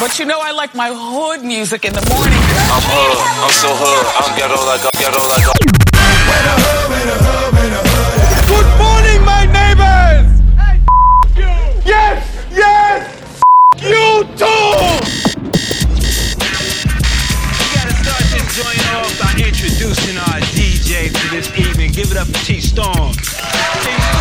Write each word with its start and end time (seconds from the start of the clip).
But 0.00 0.18
you 0.18 0.24
know 0.24 0.40
I 0.40 0.52
like 0.52 0.74
my 0.74 0.88
hood 0.88 1.44
music 1.44 1.84
in 1.84 1.92
the 1.92 2.00
morning. 2.08 2.32
I'm 2.72 2.80
hood, 2.80 3.20
I'm 3.44 3.52
so 3.52 3.68
hood, 3.68 4.06
I'm 4.16 4.32
ghetto 4.32 4.56
like 4.64 4.80
a 4.80 4.88
ghetto 4.96 5.20
like 5.28 5.44
a. 5.44 5.52
Good 8.48 8.64
morning, 8.80 9.20
my 9.28 9.44
neighbors! 9.44 10.40
Hey, 10.56 10.80
you! 11.36 11.52
Yes! 11.84 12.24
Yes! 12.48 13.12
You 13.76 14.24
too! 14.40 14.72
We 17.60 17.66
gotta 17.76 17.92
start 18.00 18.24
this 18.32 18.48
joint 18.56 18.80
off 18.96 19.12
by 19.20 19.36
introducing 19.36 20.16
our 20.16 20.40
DJ 20.56 21.12
for 21.12 21.28
this 21.28 21.52
evening. 21.58 21.92
Give 21.92 22.10
it 22.10 22.16
up 22.16 22.26
for 22.26 22.40
T 22.46 22.58
Storm. 22.62 23.12
T 23.12 23.20
Storm! 23.20 24.19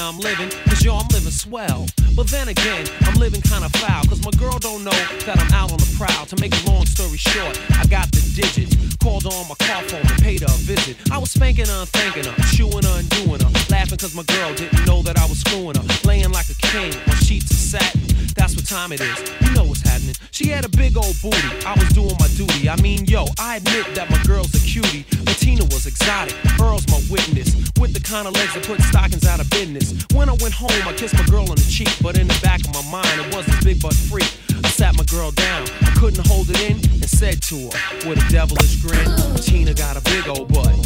How 0.00 0.08
I'm 0.08 0.18
living, 0.18 0.48
cause 0.64 0.82
yo, 0.82 0.96
I'm 0.96 1.06
living 1.08 1.30
swell. 1.30 1.84
But 2.16 2.26
then 2.28 2.48
again, 2.48 2.86
I'm 3.02 3.20
living 3.20 3.42
kinda 3.42 3.68
foul, 3.68 4.02
cause 4.06 4.24
my 4.24 4.30
girl 4.40 4.58
don't 4.58 4.82
know 4.82 4.96
that 5.28 5.36
I'm 5.38 5.52
out 5.52 5.72
on 5.72 5.76
the 5.76 5.94
prowl. 5.98 6.24
To 6.24 6.36
make 6.40 6.56
a 6.56 6.70
long 6.70 6.86
story 6.86 7.18
short, 7.18 7.60
I 7.76 7.84
got 7.84 8.10
the 8.10 8.24
digits. 8.32 8.96
Called 8.96 9.26
on 9.26 9.46
my 9.46 9.54
car 9.60 9.82
phone 9.82 10.00
and 10.00 10.22
paid 10.22 10.40
her 10.40 10.48
a 10.48 10.60
visit. 10.64 10.96
I 11.12 11.18
was 11.18 11.30
spanking 11.30 11.66
her 11.66 11.84
thanking 11.84 12.24
her, 12.24 12.34
chewing 12.56 12.82
her 12.82 13.02
doing 13.20 13.44
her. 13.44 13.50
Laughing 13.68 13.98
cause 13.98 14.14
my 14.14 14.22
girl 14.22 14.54
didn't 14.54 14.86
know 14.86 15.02
that 15.02 15.18
I 15.18 15.26
was 15.26 15.40
screwing 15.40 15.76
her. 15.76 15.84
Laying 16.08 16.32
like 16.32 16.48
a 16.48 16.56
king 16.72 16.96
on 17.08 17.16
sheets 17.16 17.50
of 17.50 17.58
satin. 17.58 18.00
That's 18.34 18.56
what 18.56 18.64
time 18.64 18.92
it 18.92 19.02
is. 19.02 19.18
You 19.44 19.52
know 19.52 19.64
what's 19.64 19.82
happening. 19.82 20.16
She 20.30 20.48
had 20.48 20.64
a 20.64 20.70
big 20.70 20.96
old 20.96 21.14
booty. 21.20 21.52
I 21.66 21.76
was 21.76 21.88
doing 21.92 22.16
my 22.18 22.28
duty. 22.40 22.70
I 22.70 22.76
mean, 22.80 23.04
yo, 23.04 23.26
I 23.38 23.56
admit 23.56 23.94
that 23.96 24.08
my 24.08 24.22
girl's 24.24 24.54
a 24.54 24.64
cutie. 24.64 25.04
Tina 25.40 25.64
was 25.72 25.86
exotic. 25.86 26.36
Earl's 26.60 26.86
my 26.88 27.00
witness. 27.08 27.56
With 27.80 27.94
the 27.94 28.00
kind 28.00 28.28
of 28.28 28.34
legs 28.34 28.52
that 28.52 28.66
put 28.66 28.78
stockings 28.82 29.26
out 29.26 29.40
of 29.40 29.48
business. 29.48 29.96
When 30.12 30.28
I 30.28 30.36
went 30.36 30.52
home, 30.52 30.84
I 30.84 30.92
kissed 30.92 31.14
my 31.14 31.24
girl 31.24 31.48
on 31.48 31.56
the 31.56 31.64
cheek. 31.64 31.88
But 32.02 32.18
in 32.18 32.28
the 32.28 32.38
back 32.42 32.60
of 32.60 32.74
my 32.76 32.84
mind, 32.92 33.16
it 33.24 33.34
was 33.34 33.46
this 33.46 33.64
big 33.64 33.80
butt 33.80 33.94
freak. 33.94 34.28
I 34.62 34.68
sat 34.68 34.94
my 34.98 35.04
girl 35.04 35.30
down. 35.30 35.64
I 35.80 35.96
couldn't 35.96 36.26
hold 36.26 36.50
it 36.50 36.60
in 36.60 36.76
and 36.76 37.08
said 37.08 37.40
to 37.48 37.56
her 37.56 38.08
with 38.08 38.20
a 38.20 38.28
devilish 38.28 38.84
grin, 38.84 39.08
Tina 39.40 39.72
got 39.72 39.96
a 39.96 40.02
big 40.04 40.28
old 40.28 40.52
butt. 40.52 40.76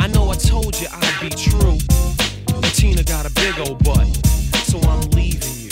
I 0.00 0.08
know 0.08 0.28
I 0.30 0.34
told 0.34 0.74
you 0.80 0.88
I'd 0.90 1.18
be 1.22 1.30
true. 1.30 1.78
But 2.58 2.74
Tina 2.74 3.04
got 3.04 3.24
a 3.24 3.30
big 3.30 3.54
old 3.62 3.84
butt. 3.84 4.10
So 4.66 4.82
I'm 4.82 5.06
leaving 5.14 5.54
you. 5.62 5.70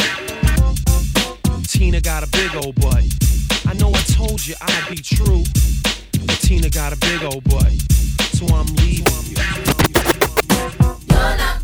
Tina 1.67 2.01
got 2.01 2.23
a 2.23 2.31
big 2.31 2.55
old 2.63 2.79
butt. 2.79 3.03
I 3.67 3.75
know 3.75 3.91
I 3.91 4.03
told 4.15 4.39
you 4.47 4.55
I'd 4.63 4.87
be 4.89 5.03
true. 5.03 5.43
But 6.25 6.39
Tina 6.47 6.71
got 6.71 6.93
a 6.93 6.97
big 6.97 7.25
old 7.25 7.43
butt. 7.43 7.75
So 8.41 8.47
I'm 8.55 8.65
leaving 8.77 9.05
you. 9.27 9.37
Pull 11.09 11.60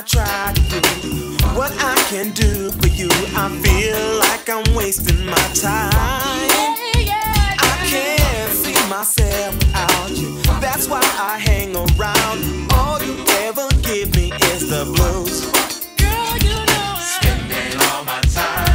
I 0.00 0.02
try 0.02 0.52
to 0.54 0.80
do 1.02 1.36
what 1.54 1.70
I 1.78 1.94
can 2.08 2.30
do 2.30 2.70
for 2.70 2.88
you, 2.88 3.08
I 3.36 3.50
feel 3.60 4.18
like 4.18 4.48
I'm 4.48 4.74
wasting 4.74 5.26
my 5.26 5.36
time. 5.52 5.92
I 7.60 7.86
can't 7.86 8.50
see 8.50 8.88
myself 8.88 9.54
without 9.56 10.10
you. 10.16 10.40
That's 10.58 10.88
why 10.88 11.02
I 11.02 11.36
hang 11.38 11.76
around. 11.76 12.72
All 12.72 12.98
you 13.02 13.22
ever 13.44 13.68
give 13.82 14.16
me 14.16 14.32
is 14.54 14.70
the 14.70 14.86
blues. 14.86 15.44
Girl, 15.98 16.38
you 16.48 16.56
know 16.56 16.96
I 16.96 17.18
Spending 17.20 17.78
all 17.82 18.02
my 18.02 18.22
time 18.22 18.69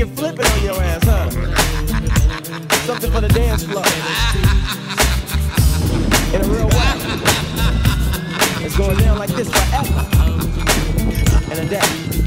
Could 0.00 0.16
flip 0.16 0.38
it 0.38 0.50
on 0.50 0.62
your 0.64 0.82
ass, 0.82 1.04
huh? 1.04 1.28
Something 2.86 3.12
for 3.12 3.20
the 3.20 3.28
dance 3.28 3.64
floor. 3.64 3.84
In 6.34 6.40
a 6.40 6.48
real 6.48 6.68
way. 6.68 8.64
It's 8.64 8.78
going 8.78 8.96
down 8.96 9.18
like 9.18 9.28
this 9.28 9.50
forever. 9.50 10.08
And 11.50 11.58
a 11.58 11.66
day. 11.68 12.19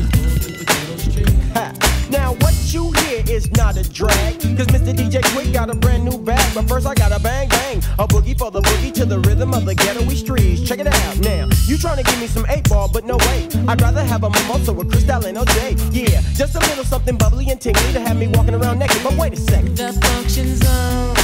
Is 3.28 3.50
not 3.52 3.78
a 3.78 3.90
drag. 3.90 4.42
Cause 4.42 4.68
Mr. 4.68 4.94
DJ 4.94 5.22
Quik 5.31 5.54
got 5.54 5.70
a 5.70 5.75
brand 5.75 6.04
new 6.04 6.18
bag. 6.18 6.54
But 6.54 6.68
first 6.68 6.86
I 6.86 6.94
got 6.94 7.12
a 7.12 7.20
bang 7.20 7.48
bang. 7.50 7.78
A 8.00 8.08
boogie 8.08 8.38
for 8.38 8.52
the 8.52 8.62
boogie 8.62 8.94
to 8.94 9.06
the 9.06 9.20
rhythm 9.20 9.54
of 9.54 9.66
the 9.66 9.75
ghetto 9.75 10.08
streets. 10.10 10.62
Check 10.68 10.80
it 10.80 10.88
out 10.88 11.20
now. 11.20 11.48
You 11.66 11.78
trying 11.78 11.98
to 11.98 12.04
give 12.04 12.20
me 12.20 12.28
some 12.28 12.46
eight 12.50 12.68
ball, 12.70 12.90
but 12.92 13.06
no 13.06 13.18
way. 13.18 13.48
I'd 13.68 13.81
rather 13.81 14.04
have 14.04 14.24
a 14.24 14.30
mimosa 14.30 14.74
with 14.74 14.92
Cristal 14.92 15.25
and 15.25 15.38
OJ. 15.38 15.94
Yeah, 15.94 16.22
just 16.34 16.56
a 16.56 16.60
little 16.60 16.84
something 16.84 17.18
bubbly 17.18 17.50
and 17.50 17.60
tingly 17.60 17.94
to 17.94 18.00
have 18.00 18.18
me 18.18 18.28
walking 18.28 18.56
around 18.56 18.80
naked. 18.80 19.02
But 19.04 19.18
wait 19.18 19.34
a 19.34 19.38
second. 19.38 19.78
The 19.78 19.94
function's 19.94 20.60
zone 20.60 21.16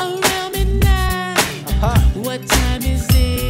around 0.00 0.52
midnight. 0.52 1.38
Uh-huh. 1.82 2.20
What 2.20 2.46
time 2.46 2.82
is 2.82 3.06
it? 3.10 3.45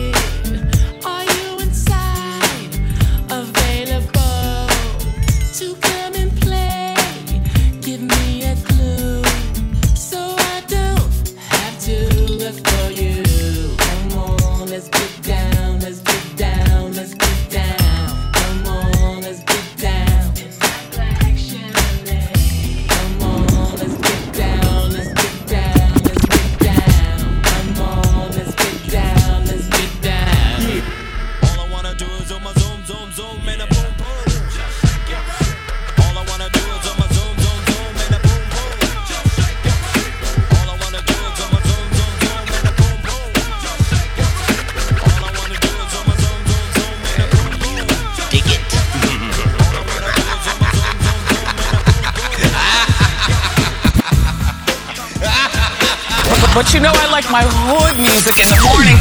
But, 56.57 56.65
but 56.65 56.73
you 56.73 56.81
know 56.81 56.93
I 56.95 57.07
like 57.11 57.31
my 57.31 57.43
hood 57.45 57.97
music 58.01 58.33
in 58.41 58.49
the 58.49 58.57
morning. 58.65 58.97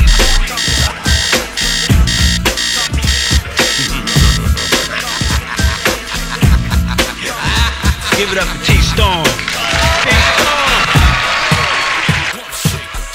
Give 8.17 8.29
it 8.29 8.37
up 8.37 8.47
for 8.47 8.59
T 8.65 8.75
Storm. 8.81 9.23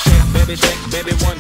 Check, 0.05 0.33
baby, 0.33 0.57
check, 0.57 0.79
baby, 0.91 1.13
one, 1.23 1.37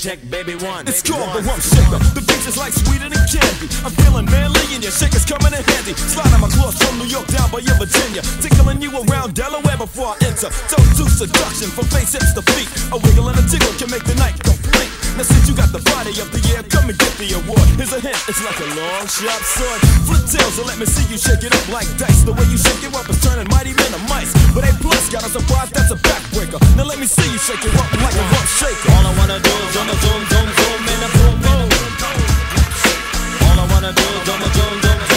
Check, 0.00 0.18
baby, 0.30 0.56
one. 0.56 0.88
It's 0.88 1.04
called 1.04 1.28
the 1.36 1.44
rum 1.44 1.60
shaker. 1.60 2.00
The 2.16 2.24
beach 2.24 2.48
is 2.48 2.56
like 2.56 2.72
sweeter 2.72 3.12
than 3.12 3.20
candy. 3.28 3.68
I'm 3.84 3.92
feeling 3.92 4.24
manly 4.32 4.64
and 4.72 4.80
your 4.80 4.96
shaker's 4.96 5.28
coming 5.28 5.52
in 5.52 5.60
handy. 5.60 5.92
Slide 5.92 6.32
on 6.32 6.40
my 6.40 6.48
claws 6.48 6.72
from 6.80 6.96
New 6.96 7.04
York 7.04 7.28
down 7.28 7.52
by 7.52 7.60
your 7.60 7.76
Virginia. 7.76 8.24
Tickling 8.40 8.80
you 8.80 8.88
around 8.96 9.34
Delaware 9.36 9.76
before 9.76 10.16
I 10.16 10.24
enter. 10.24 10.48
Don't 10.72 10.88
do 10.96 11.04
seduction 11.04 11.68
from 11.68 11.84
face 11.92 12.16
hips 12.16 12.32
to 12.32 12.40
feet. 12.56 12.72
A 12.92 12.96
wiggle 12.96 13.28
and 13.28 13.36
a 13.36 13.44
jiggle 13.44 13.76
can 13.76 13.92
make 13.92 14.04
the 14.08 14.16
night 14.16 14.40
complete. 14.40 14.88
Now 15.16 15.26
since 15.26 15.48
you 15.48 15.54
got 15.54 15.70
the 15.72 15.82
body 15.90 16.14
of 16.22 16.30
the 16.30 16.40
year, 16.48 16.62
come 16.70 16.88
and 16.88 16.98
get 16.98 17.12
the 17.18 17.34
award. 17.38 17.66
Here's 17.78 17.92
a 17.92 18.00
hint, 18.00 18.18
it's 18.30 18.42
like 18.44 18.58
a 18.60 18.68
long 18.78 19.04
sharp 19.10 19.42
sword. 19.42 19.80
Flip 20.06 20.24
tails 20.26 20.56
and 20.58 20.66
let 20.66 20.78
me 20.78 20.86
see 20.86 21.04
you 21.10 21.18
shake 21.18 21.42
it 21.42 21.52
up 21.52 21.66
like 21.68 21.88
dice. 21.98 22.22
The 22.22 22.32
way 22.32 22.46
you 22.48 22.58
shake 22.58 22.82
it 22.84 22.92
up 22.94 23.08
is 23.10 23.18
turning 23.20 23.48
mighty 23.50 23.74
men 23.74 23.90
to 23.92 24.00
mice. 24.08 24.32
But 24.54 24.64
A 24.68 24.72
plus 24.78 25.10
got 25.10 25.26
a 25.26 25.30
surprise, 25.30 25.70
that's 25.70 25.90
a 25.90 25.98
backbreaker. 25.98 26.60
Now 26.76 26.84
let 26.84 26.98
me 26.98 27.06
see 27.06 27.26
you 27.26 27.38
shake 27.38 27.64
it 27.64 27.74
up 27.74 27.88
like 28.00 28.16
a 28.16 28.24
rump 28.32 28.48
shaker. 28.48 28.90
All 28.94 29.06
I 29.06 29.12
wanna 29.18 29.38
do 29.42 29.52
is 29.52 29.70
zoom, 29.74 29.88
zoom, 29.88 30.20
zoom, 30.30 30.48
zoom, 30.56 30.80
and 30.88 31.02
a 31.04 31.10
boom. 31.16 31.36
All 33.50 33.58
I 33.58 33.66
wanna 33.72 33.92
do 33.92 34.06
is 34.06 34.22
zoom, 34.26 34.40
zoom, 34.54 34.74
zoom, 34.82 35.09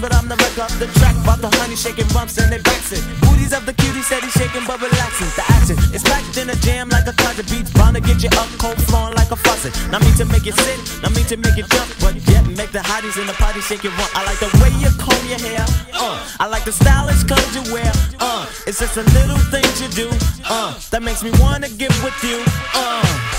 but 0.00 0.14
I'm 0.14 0.28
the 0.28 0.36
wreck 0.36 0.58
up 0.58 0.70
the 0.78 0.86
track. 0.98 1.14
About 1.22 1.40
the 1.42 1.50
honey 1.58 1.76
shaking 1.76 2.08
bumps 2.14 2.38
and 2.38 2.50
they 2.50 2.58
it. 2.58 3.02
Booties 3.20 3.52
of 3.52 3.66
the 3.66 3.74
cutie 3.74 4.02
steady 4.02 4.30
shaking 4.30 4.64
but 4.66 4.80
relaxing. 4.80 5.28
The 5.36 5.44
action 5.54 5.76
is 5.92 6.02
packed 6.02 6.36
in 6.38 6.48
a 6.50 6.56
jam 6.64 6.88
like 6.88 7.06
a 7.06 7.12
closet 7.12 7.46
beats. 7.50 7.70
Bound 7.74 7.96
to 7.96 8.00
get 8.00 8.22
you 8.22 8.30
up 8.38 8.48
cold 8.58 8.78
flowing 8.88 9.14
like 9.14 9.30
a 9.30 9.36
faucet. 9.36 9.74
Not 9.90 10.00
me 10.02 10.12
to 10.16 10.24
make 10.24 10.46
it 10.46 10.54
sit, 10.54 10.78
not 11.02 11.12
me 11.14 11.22
to 11.28 11.36
make 11.36 11.58
it 11.58 11.68
jump, 11.68 11.90
but 12.00 12.14
yet 12.30 12.46
make 12.56 12.72
the 12.72 12.80
hotties 12.80 13.20
in 13.20 13.26
the 13.26 13.36
party 13.36 13.60
shake 13.60 13.84
it 13.84 13.92
rump. 13.98 14.10
I 14.16 14.24
like 14.24 14.40
the 14.40 14.50
way 14.62 14.70
you 14.78 14.90
comb 14.96 15.24
your 15.28 15.40
hair. 15.42 15.64
Uh, 15.92 16.16
I 16.40 16.46
like 16.46 16.64
the 16.64 16.72
stylish 16.72 17.24
clothes 17.24 17.54
you 17.54 17.64
wear. 17.72 17.90
Uh, 18.18 18.46
it's 18.66 18.78
just 18.80 18.94
the 18.94 19.04
little 19.18 19.40
things 19.52 19.74
you 19.82 19.88
do. 19.92 20.08
Uh, 20.48 20.78
that 20.90 21.02
makes 21.02 21.22
me 21.22 21.30
wanna 21.38 21.68
get 21.68 21.92
with 22.02 22.16
you. 22.24 22.40
Uh. 22.74 23.37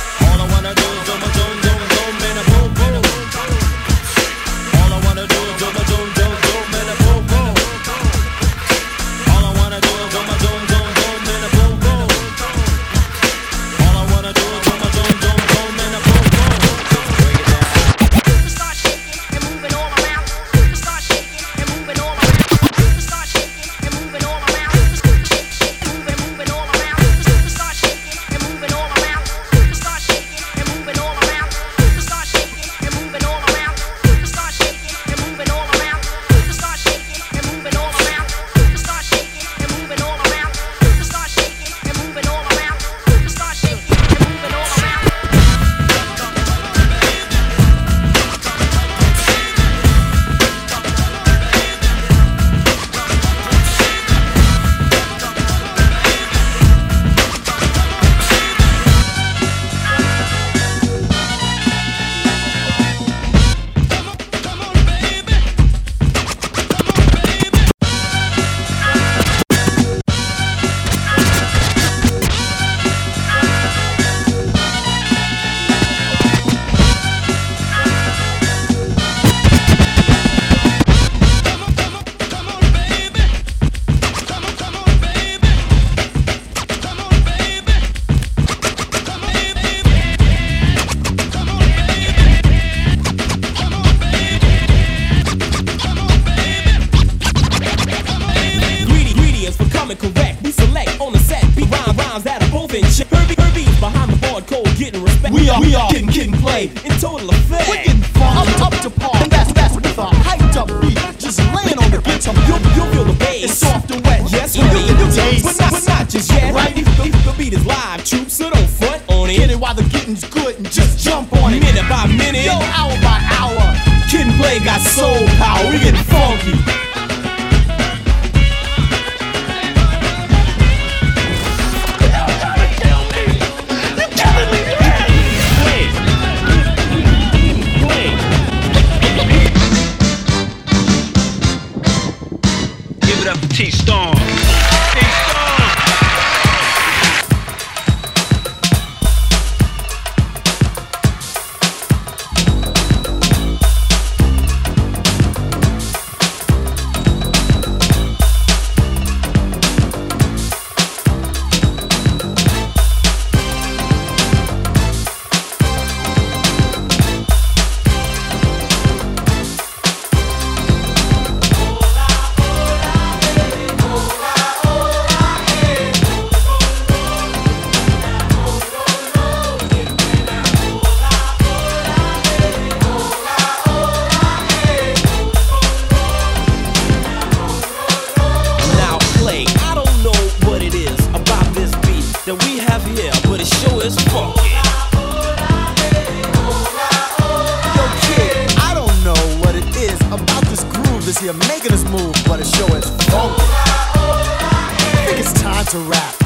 Live, 117.89 118.05
troops, 118.05 118.33
so 118.33 118.49
don't 118.49 118.69
front 118.69 119.01
on 119.09 119.29
it. 119.29 119.37
Get 119.37 119.49
it 119.49 119.59
while 119.59 119.73
the 119.73 119.83
getting's 119.83 120.23
good 120.29 120.55
and 120.57 120.71
just 120.71 120.99
jump 120.99 121.33
on 121.33 121.53
it. 121.53 121.59
Minute 121.61 121.89
by 121.89 122.05
minute. 122.07 122.45
Yo, 122.45 122.53
hour 122.53 122.95
by 123.01 123.17
hour. 123.37 123.65
Kid 124.09 124.27
and 124.27 124.35
Play 124.39 124.59
got 124.59 124.81
soul 124.81 125.25
power. 125.37 125.71
We 125.71 125.79
getting 125.79 126.03
funky. 126.03 126.78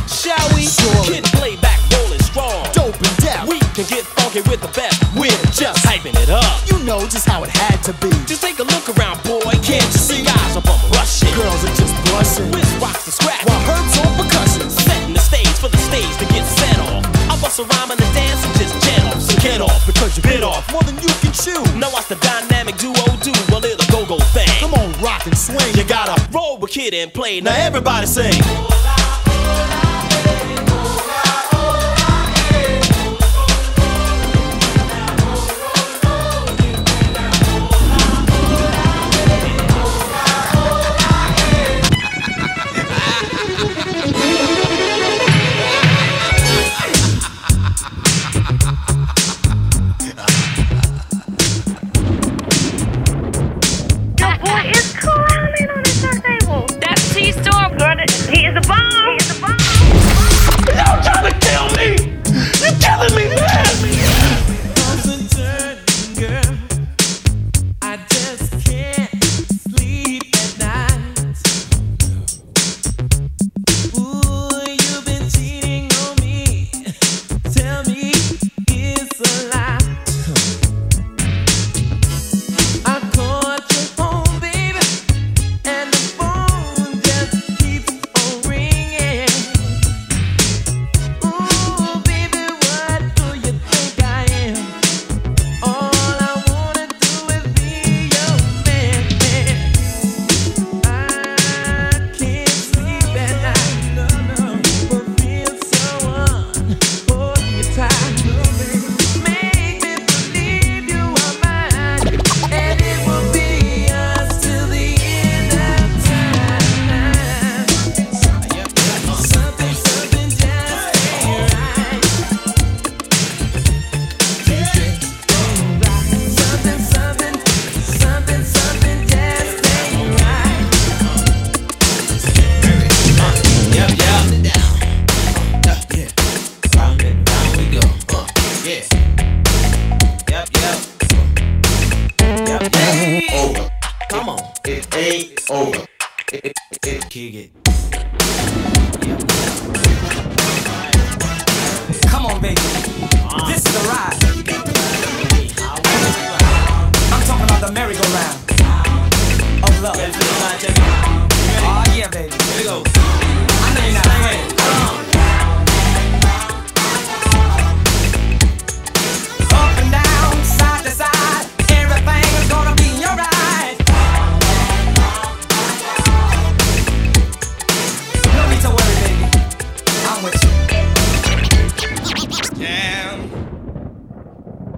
Shall 0.07 0.47
we? 0.55 0.67
Surely. 0.67 1.19
Kid 1.19 1.23
play 1.35 1.55
back, 1.57 1.79
rolling 1.95 2.21
strong. 2.21 2.67
Dope 2.73 2.95
and 2.95 3.17
deaf. 3.23 3.47
We 3.47 3.59
can 3.73 3.85
get 3.87 4.03
funky 4.19 4.41
with 4.49 4.61
the 4.61 4.71
best. 4.75 4.99
We're 5.15 5.31
just 5.51 5.83
hyping 5.85 6.15
it 6.19 6.29
up. 6.29 6.43
You 6.69 6.79
know 6.83 6.99
just 7.07 7.27
how 7.27 7.43
it 7.43 7.49
had 7.49 7.81
to 7.87 7.93
be. 8.03 8.11
Just 8.25 8.41
take 8.41 8.59
a 8.59 8.67
look 8.67 8.87
around, 8.97 9.23
boy. 9.23 9.55
Can't 9.63 9.83
you 9.83 10.01
see 10.01 10.21
eyes 10.27 10.55
up 10.55 10.67
on 10.67 10.79
rushing? 10.91 11.31
Girls 11.35 11.63
are 11.63 11.75
just 11.75 11.95
blushing. 12.07 12.51
Wiz 12.51 12.67
rocks 12.81 13.05
the 13.05 13.11
scratch. 13.11 13.43
While 13.45 13.63
Herb's 13.67 13.95
on 14.03 14.11
percussion. 14.19 14.69
Setting 14.69 15.13
the 15.13 15.23
stage 15.23 15.55
for 15.57 15.69
the 15.69 15.79
stage 15.79 16.13
to 16.19 16.25
get 16.31 16.45
set 16.45 16.79
off. 16.79 17.03
I 17.31 17.39
bust 17.41 17.59
a 17.59 17.63
rhyme 17.63 17.91
and 17.91 17.99
a 17.99 18.09
dance 18.13 18.43
and 18.43 18.53
just 18.59 18.75
jet 18.83 19.03
off. 19.07 19.21
So 19.21 19.39
get 19.41 19.61
off 19.61 19.85
because 19.85 20.17
you 20.17 20.23
bit 20.23 20.43
off. 20.43 20.67
More 20.71 20.83
than 20.83 20.95
you 20.99 21.11
can 21.23 21.31
chew. 21.31 21.63
Now 21.79 21.91
watch 21.91 22.07
the 22.07 22.19
dynamic 22.19 22.77
duo 22.77 23.03
do 23.23 23.31
a 23.55 23.59
little 23.59 23.87
go-go 23.91 24.19
thing. 24.35 24.51
Come 24.59 24.73
on, 24.73 24.91
rock 25.01 25.25
and 25.25 25.37
swing. 25.37 25.73
You 25.75 25.83
gotta 25.83 26.15
roll 26.31 26.57
with 26.57 26.71
kid 26.71 26.93
and 26.93 27.13
play. 27.13 27.41
Now 27.41 27.55
everybody 27.55 28.07
sing. 28.07 28.33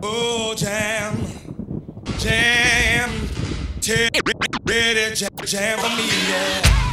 Oh, 0.07 0.53
jam. 0.55 1.17
Jam. 2.19 3.09
Ready, 4.67 5.15
jam, 5.15 5.29
jam 5.45 5.79
for 5.79 5.89
me, 5.97 6.07
yeah. 6.29 6.84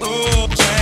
Oh, 0.00 0.77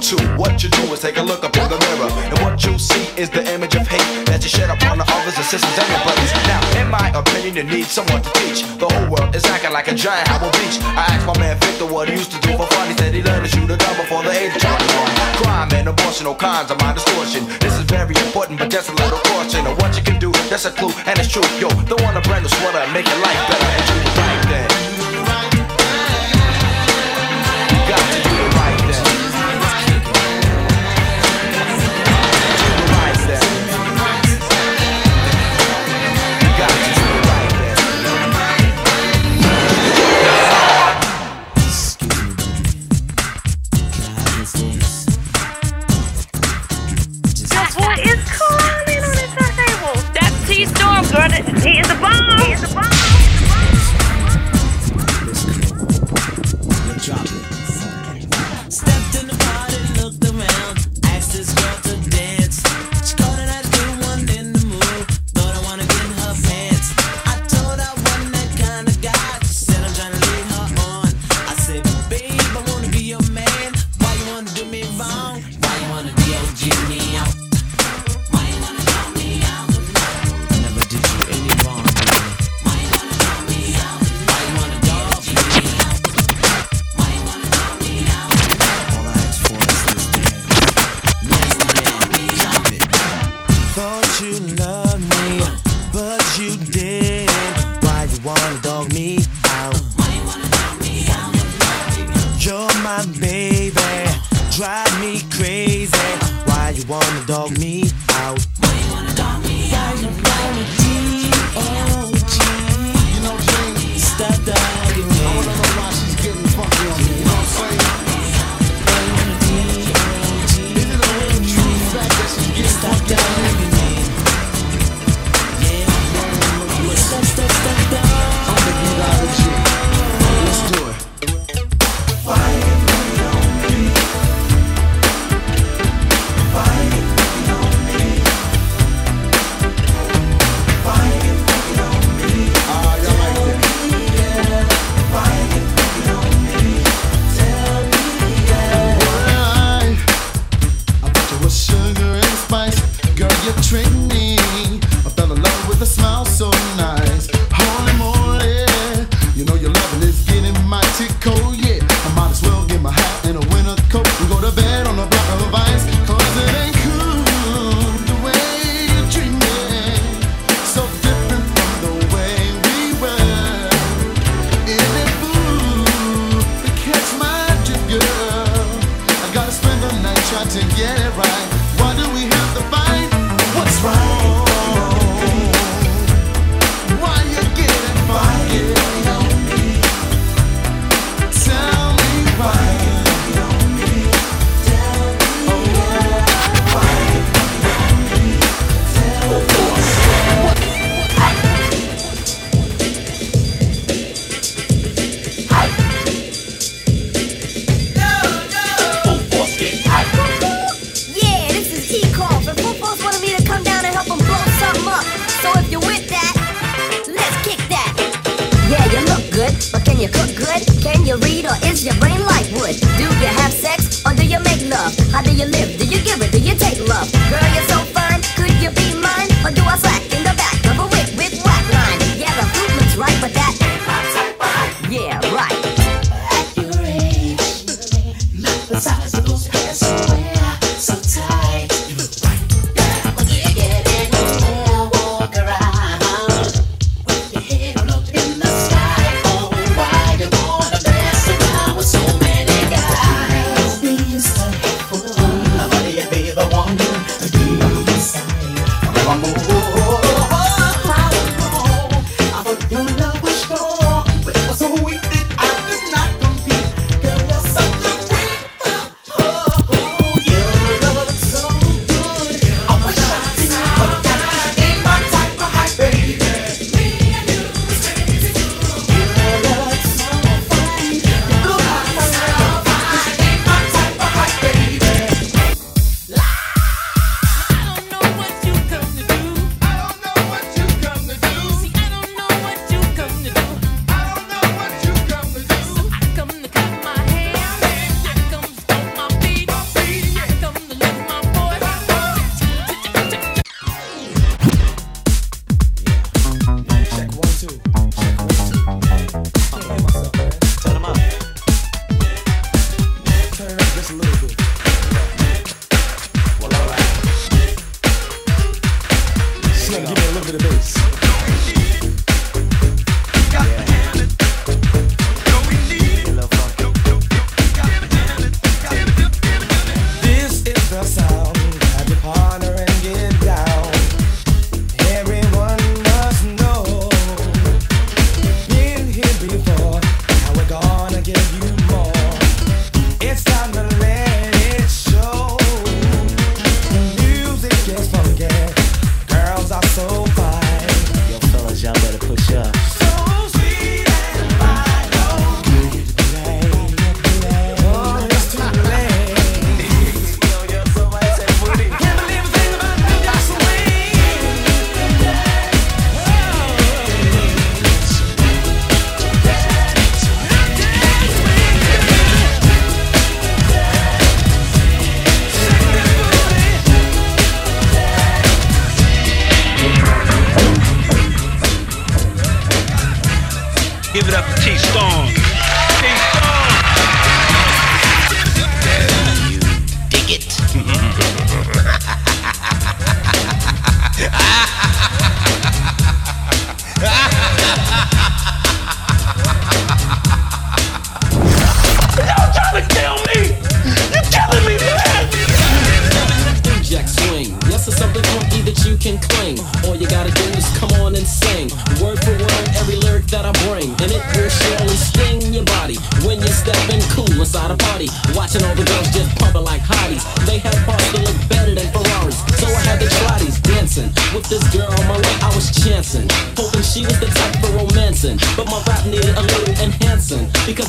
to. 0.00 0.16
What 0.36 0.62
you 0.62 0.68
do 0.68 0.82
is 0.92 1.00
take 1.00 1.16
a 1.16 1.22
look 1.22 1.44
up 1.44 1.56
in 1.56 1.68
the 1.68 1.78
mirror, 1.78 2.10
and 2.28 2.38
what 2.40 2.62
you 2.64 2.78
see 2.78 3.08
is 3.16 3.30
the 3.30 3.42
image 3.52 3.74
of 3.74 3.86
hate 3.86 4.26
that 4.26 4.42
you 4.42 4.48
shed 4.48 4.68
upon 4.70 4.98
the 4.98 5.06
others, 5.08 5.36
the 5.36 5.42
sisters, 5.42 5.76
and 5.78 5.88
your 5.88 6.02
brothers. 6.04 6.32
Now, 6.46 6.60
in 6.80 6.88
my 6.90 7.08
opinion, 7.14 7.56
you 7.56 7.64
need 7.64 7.86
someone 7.86 8.22
to 8.22 8.30
teach. 8.40 8.62
The 8.76 8.88
whole 8.88 9.08
world 9.08 9.34
is 9.34 9.44
acting 9.46 9.72
like 9.72 9.88
a 9.88 9.94
giant 9.94 10.28
howl 10.28 10.50
beach. 10.60 10.76
I 10.96 11.16
asked 11.16 11.26
my 11.26 11.36
man 11.38 11.56
Victor 11.60 11.86
what 11.86 12.08
he 12.08 12.14
used 12.16 12.32
to 12.32 12.40
do 12.40 12.56
for 12.56 12.66
fun. 12.66 12.88
He 12.88 12.94
said 12.98 13.14
he 13.14 13.22
learned 13.22 13.44
to 13.44 13.50
shoot 13.50 13.70
a 13.70 13.76
gun 13.76 13.96
before 13.96 14.22
the 14.22 14.32
age 14.32 14.54
of 14.54 14.62
21. 14.62 15.40
Crime 15.40 15.70
and 15.72 15.88
abortion, 15.88 16.26
all 16.26 16.36
kinds 16.36 16.70
of 16.70 16.78
my 16.80 16.92
distortion. 16.92 17.46
This 17.60 17.74
is 17.78 17.84
very 17.88 18.14
important, 18.16 18.58
but 18.58 18.68
just 18.70 18.90
a 18.90 18.94
little 18.94 19.20
caution 19.32 19.66
of 19.66 19.78
what 19.78 19.96
you 19.96 20.02
can 20.02 20.18
do. 20.20 20.32
That's 20.50 20.66
a 20.66 20.72
clue, 20.72 20.92
and 21.06 21.18
it's 21.18 21.30
true. 21.30 21.46
Yo, 21.60 21.68
don't 21.88 22.02
want 22.02 22.16
a 22.16 22.22
brand 22.26 22.44
new 22.44 22.52
sweater 22.52 22.78
and 22.78 22.92
make 22.92 23.06
your 23.06 23.20
life 23.22 23.40
better 23.48 23.68
and 23.70 23.84
do 23.86 23.96
right. 24.20 24.36
You 27.72 27.80
got 27.88 28.02
to 28.12 28.25
He 51.66 51.80
is 51.80 51.90
a 51.90 51.96
bomb. 51.96 52.38
He 52.38 52.52
is 52.52 52.62
a 52.62 52.72
bomb. 52.72 52.84
Stepped 58.70 59.14
in 59.20 59.26
the 59.26 59.36
looked 60.00 60.24
around, 60.26 60.88
asked 61.06 61.32
this 61.32 61.52
girl 61.54 61.85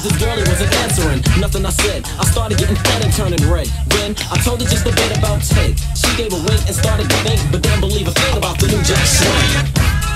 this 0.07 0.23
girl, 0.23 0.37
it 0.37 0.47
wasn't 0.47 0.73
answering. 0.75 1.21
Nothing 1.39 1.65
I 1.65 1.69
said. 1.69 2.07
I 2.19 2.25
started 2.25 2.57
getting 2.57 2.75
fed 2.75 3.03
and 3.03 3.13
turning 3.13 3.43
red. 3.49 3.67
Then 3.87 4.15
I 4.31 4.37
told 4.43 4.61
her 4.61 4.67
just 4.67 4.85
a 4.85 4.93
bit 4.93 5.17
about 5.17 5.41
Ted. 5.41 5.79
She 5.95 6.15
gave 6.15 6.31
a 6.31 6.39
wink 6.47 6.61
and 6.67 6.75
started 6.75 7.09
to 7.09 7.15
think, 7.27 7.39
but 7.51 7.61
didn't 7.61 7.81
believe 7.81 8.07
a 8.07 8.11
thing 8.11 8.37
about 8.37 8.59
the 8.59 8.67
new 8.67 8.81
Jack 8.83 9.05
Swing. 9.05 10.06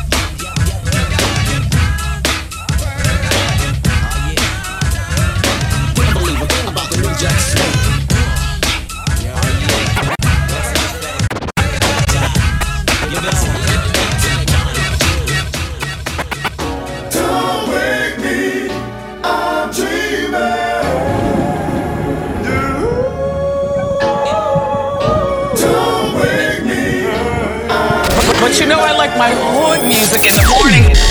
know 28.71 28.79
I 28.79 28.93
like 28.93 29.11
my 29.17 29.31
hood 29.35 29.83
music 29.83 30.23
in 30.23 30.33
the 30.39 30.47
morning. 30.55 31.10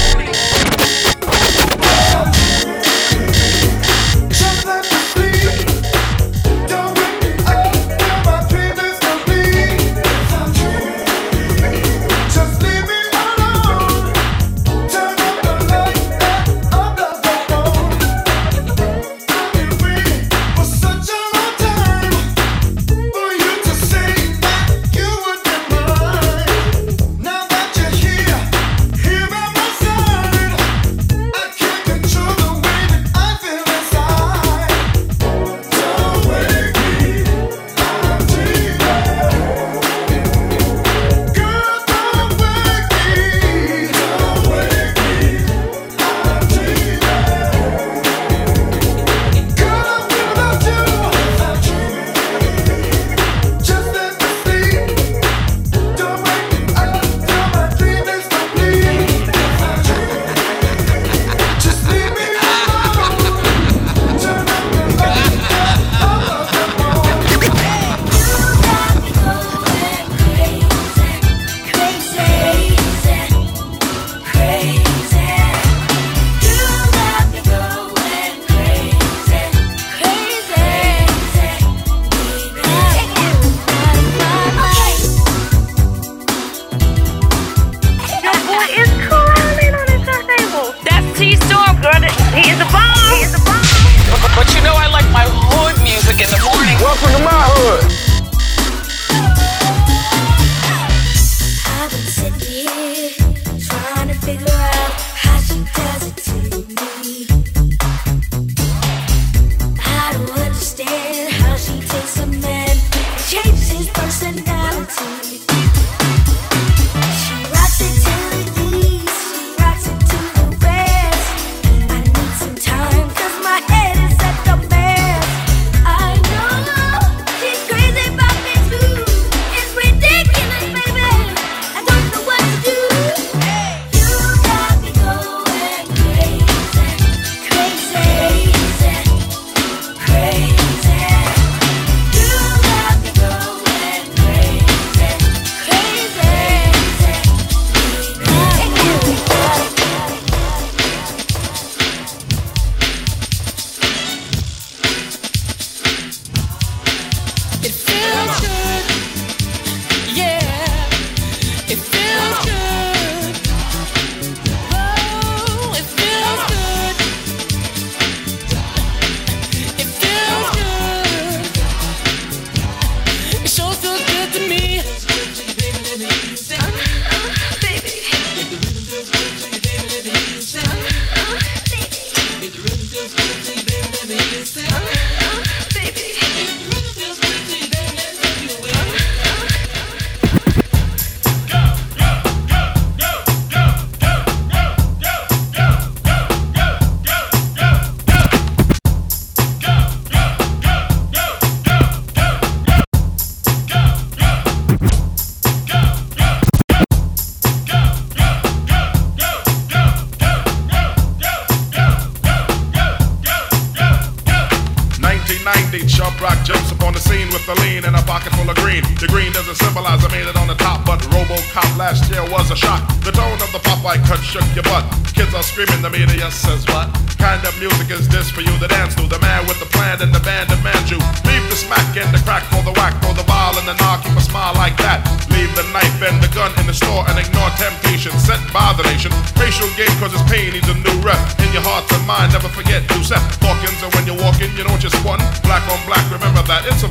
Rock 216.20 216.44
jumps 216.44 216.69
with 217.10 217.42
the 217.42 217.58
lean 217.66 217.82
and 217.82 217.96
a 217.98 218.02
pocket 218.06 218.30
full 218.38 218.46
of 218.46 218.54
green. 218.62 218.86
The 219.02 219.10
green 219.10 219.32
doesn't 219.34 219.58
symbolize 219.58 219.98
I 220.06 220.08
made 220.14 220.30
it 220.30 220.36
on 220.38 220.46
the 220.46 220.54
top, 220.54 220.86
but 220.86 221.02
Robocop 221.10 221.66
last 221.74 222.06
year 222.06 222.22
was 222.30 222.50
a 222.54 222.56
shock. 222.56 222.86
The 223.02 223.10
tone 223.10 223.42
of 223.42 223.50
the 223.50 223.58
Popeye 223.58 223.98
cut 224.06 224.22
shook 224.22 224.46
your 224.54 224.62
butt. 224.62 224.86
Kids 225.10 225.34
are 225.34 225.42
screaming, 225.42 225.82
the 225.82 225.90
media 225.90 226.30
says 226.30 226.62
what? 226.70 226.86
Kind 227.18 227.42
of 227.42 227.52
music 227.58 227.90
is 227.90 228.06
this 228.06 228.30
for 228.30 228.46
you 228.46 228.54
to 228.62 228.68
dance 228.70 228.94
to? 228.94 229.10
The 229.10 229.18
man 229.18 229.42
with 229.50 229.58
the 229.58 229.66
plan 229.74 229.98
and 230.00 230.14
the 230.14 230.22
band 230.22 230.54
demand 230.54 230.86
you. 230.86 231.02
Leave 231.26 231.44
the 231.50 231.58
smack 231.58 231.82
and 231.98 232.14
the 232.14 232.22
crack 232.22 232.46
for 232.46 232.62
the 232.62 232.72
whack, 232.78 232.94
for 233.02 233.12
the 233.12 233.26
ball 233.26 233.58
and 233.58 233.66
the 233.66 233.74
knock, 233.82 234.06
keep 234.06 234.14
a 234.14 234.22
smile 234.22 234.54
like 234.54 234.78
that. 234.78 235.02
Leave 235.34 235.50
the 235.58 235.66
knife 235.74 235.98
and 236.06 236.22
the 236.22 236.30
gun 236.30 236.54
in 236.62 236.66
the 236.70 236.76
store 236.76 237.02
and 237.10 237.18
ignore 237.18 237.50
temptation 237.58 238.14
sent 238.22 238.40
by 238.54 238.70
the 238.78 238.86
nation. 238.86 239.10
Racial 239.34 239.66
game 239.74 239.90
cause 239.98 240.14
it's 240.14 240.24
pain 240.30 240.54
needs 240.54 240.70
a 240.70 240.78
new 240.78 240.94
rep. 241.02 241.18
In 241.42 241.50
your 241.50 241.66
heart 241.66 241.90
and 241.90 242.06
mind, 242.06 242.32
never 242.32 242.48
forget 242.48 242.86
Yusuf 242.94 243.20
Hawkins. 243.42 243.82
And 243.82 243.90
when 243.98 244.06
you're 244.06 244.20
walking, 244.22 244.48
you 244.54 244.62
know 244.62 244.72
what 244.72 244.84
you're 244.86 244.94
squatting. 244.94 245.26
Black 245.42 245.66
on 245.66 245.80
black, 245.90 246.06
remember 246.06 246.46
that, 246.46 246.64
it's 246.70 246.86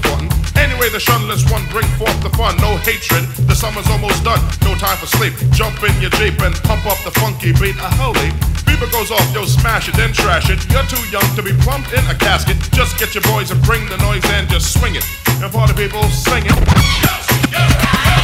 Anyway, 0.55 0.89
the 0.89 0.99
shunless 0.99 1.43
one 1.51 1.65
bring 1.69 1.87
forth 1.99 2.19
the 2.21 2.29
fun. 2.37 2.55
No 2.57 2.77
hatred, 2.77 3.23
the 3.47 3.55
summer's 3.55 3.87
almost 3.89 4.23
done. 4.23 4.39
No 4.61 4.75
time 4.75 4.97
for 4.97 5.07
sleep. 5.07 5.33
Jump 5.51 5.81
in 5.83 5.93
your 6.01 6.11
Jeep 6.11 6.39
and 6.41 6.55
pump 6.63 6.85
up 6.85 6.97
the 7.03 7.11
funky 7.19 7.53
beat. 7.53 7.75
A 7.77 7.89
holy. 7.99 8.31
Beeper 8.63 8.91
goes 8.91 9.11
off, 9.11 9.25
yo, 9.33 9.45
smash 9.45 9.89
it, 9.89 9.95
then 9.95 10.13
trash 10.13 10.49
it. 10.49 10.59
You're 10.71 10.87
too 10.87 11.03
young 11.11 11.27
to 11.35 11.43
be 11.43 11.53
plumped 11.63 11.91
in 11.93 12.05
a 12.07 12.15
casket. 12.15 12.57
Just 12.71 12.97
get 12.97 13.13
your 13.13 13.23
boys 13.23 13.51
and 13.51 13.61
bring 13.63 13.87
the 13.89 13.97
noise 13.97 14.23
and 14.31 14.47
just 14.47 14.73
swing 14.79 14.95
it. 14.95 15.05
And 15.41 15.51
the 15.51 15.73
people, 15.75 16.03
sing 16.09 16.43
it. 16.45 18.18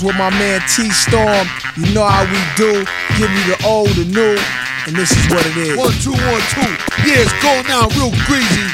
With 0.00 0.16
my 0.16 0.32
man 0.32 0.64
T 0.64 0.88
Storm. 0.88 1.44
You 1.76 1.92
know 1.92 2.08
how 2.08 2.24
we 2.24 2.40
do. 2.56 2.88
Give 3.20 3.28
me 3.28 3.42
the 3.52 3.60
old, 3.68 3.92
the 4.00 4.08
new, 4.08 4.32
and 4.88 4.96
this 4.96 5.12
is 5.12 5.28
what 5.28 5.44
it 5.44 5.56
is. 5.60 5.76
One, 5.76 5.92
two, 6.00 6.16
one, 6.16 6.40
two. 6.56 6.72
Yeah, 7.04 7.20
it's 7.20 7.36
going 7.44 7.68
down 7.68 7.92
real 8.00 8.08
greasy. 8.24 8.64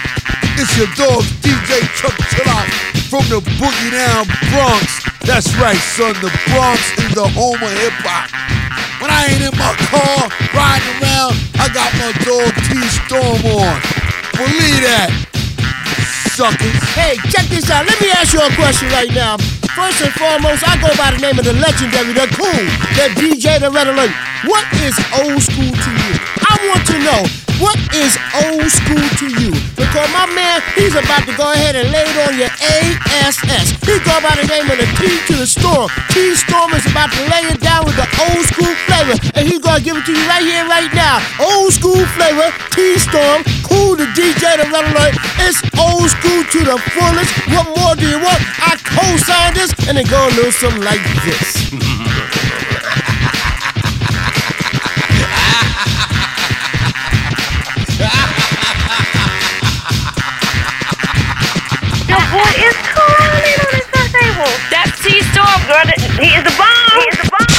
It's 0.55 0.71
your 0.79 0.87
dog, 0.95 1.27
DJ 1.43 1.83
Chuck 1.99 2.15
Chillout 2.31 2.71
from 3.11 3.27
the 3.27 3.43
Boogie 3.59 3.91
Down 3.91 4.31
Bronx. 4.55 5.03
That's 5.27 5.51
right, 5.59 5.75
son. 5.99 6.15
The 6.23 6.31
Bronx 6.55 6.79
is 7.03 7.19
the 7.19 7.27
home 7.27 7.59
of 7.59 7.75
hip 7.75 7.99
hop. 8.07 8.31
When 9.03 9.11
I 9.11 9.27
ain't 9.27 9.43
in 9.43 9.55
my 9.59 9.75
car 9.91 10.31
riding 10.55 10.95
around, 11.03 11.35
I 11.59 11.67
got 11.75 11.91
my 11.99 12.15
dog 12.23 12.55
T 12.71 12.79
Storm 13.03 13.43
on. 13.51 13.75
Believe 14.39 14.79
that, 14.87 15.11
suckers. 16.37 16.77
Hey, 16.93 17.17
check 17.33 17.49
this 17.49 17.71
out. 17.71 17.89
Let 17.89 17.97
me 17.97 18.13
ask 18.13 18.37
you 18.37 18.41
a 18.45 18.53
question 18.61 18.93
right 18.93 19.09
now. 19.17 19.39
First 19.73 20.05
and 20.05 20.13
foremost, 20.13 20.69
I 20.69 20.77
go 20.85 20.93
by 21.01 21.17
the 21.17 21.21
name 21.25 21.39
of 21.41 21.49
the 21.49 21.57
legendary, 21.57 22.13
the 22.13 22.29
Kool, 22.37 22.61
the 22.93 23.09
DJ, 23.17 23.57
the 23.57 23.73
red 23.73 23.89
alert. 23.89 24.13
What 24.45 24.69
is 24.85 24.93
old 25.17 25.41
school 25.41 25.73
to 25.73 25.91
you? 25.97 26.13
I 26.45 26.61
want 26.69 26.85
to 26.93 26.97
know 27.01 27.21
what 27.59 27.79
is 27.95 28.17
old 28.45 28.69
school 28.69 29.07
to 29.21 29.27
you? 29.41 29.53
Because 29.77 30.09
my 30.13 30.29
man, 30.35 30.61
he's 30.75 30.93
about 30.93 31.25
to 31.25 31.35
go 31.37 31.53
ahead 31.53 31.77
and 31.77 31.89
lay 31.91 32.05
it 32.05 32.17
on 32.29 32.37
your 32.37 32.53
ASS. 32.53 33.77
He 33.85 33.97
go 34.05 34.15
by 34.21 34.37
the 34.37 34.47
name 34.49 34.69
of 34.69 34.77
the 34.77 34.89
T 35.01 35.09
to 35.33 35.35
the 35.41 35.47
Storm. 35.47 35.89
T 36.13 36.35
Storm 36.37 36.73
is 36.77 36.85
about 36.91 37.13
to 37.13 37.21
lay 37.33 37.49
it 37.49 37.61
down 37.61 37.85
with 37.85 37.97
the 37.97 38.09
old 38.29 38.45
school 38.45 38.73
flavor, 38.89 39.17
and 39.35 39.49
he 39.49 39.59
gonna 39.59 39.81
give 39.81 39.97
it 39.97 40.05
to 40.05 40.13
you 40.13 40.25
right 40.29 40.45
here, 40.45 40.67
right 40.69 40.93
now. 40.93 41.23
Old 41.41 41.73
school 41.73 42.05
flavor, 42.19 42.53
T 42.73 42.99
Storm, 42.99 43.45
Kool 43.65 43.97
the 43.97 44.07
DJ, 44.13 44.61
the 44.61 44.69
red 44.69 44.85
alert. 44.93 45.17
It's 45.41 45.61
old 45.81 46.09
school 46.13 46.43
to 46.45 46.61
the 46.61 46.77
fullest. 46.93 47.33
What 47.53 47.67
more 47.79 47.95
do 47.97 48.07
you 48.09 48.21
want? 48.21 48.41
I 48.61 48.77
co-signed 48.85 49.57
this, 49.57 49.73
and 49.89 49.99
it 49.99 50.09
go 50.11 50.21
a 50.21 50.33
little 50.37 50.53
something 50.53 50.85
like 50.85 51.03
this. 51.25 51.73
Turntable. 64.37 64.59
That's 64.71 65.03
T 65.03 65.21
Storm, 65.33 65.63
girl. 65.67 65.87
He 66.21 66.29
is 66.35 66.45
the 66.45 66.55
bomb. 66.59 67.01
He 67.01 67.09
is 67.09 67.19
the 67.23 67.56